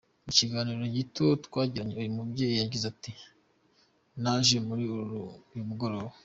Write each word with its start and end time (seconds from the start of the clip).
Mu 0.25 0.31
kiganiro 0.37 0.83
gito 0.95 1.25
twagiranye, 1.45 1.93
uyu 2.01 2.15
mubyeyi 2.17 2.55
yagize 2.61 2.85
ati: 2.93 3.11
“Naje 4.21 4.57
muri 4.67 4.83
uyu 5.53 5.63
mugoroba. 5.69 6.13